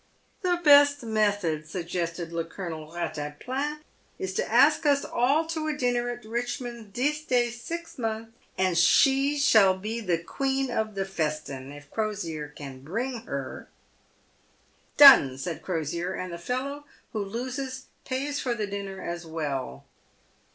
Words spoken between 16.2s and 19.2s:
the fellow who loses pays for the dinner